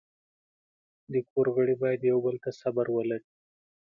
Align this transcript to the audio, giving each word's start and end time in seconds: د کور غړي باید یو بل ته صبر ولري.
د 1.11 1.13
کور 1.29 1.47
غړي 1.55 1.75
باید 1.83 2.01
یو 2.11 2.17
بل 2.25 2.35
ته 2.43 2.51
صبر 2.61 2.85
ولري. 2.91 3.27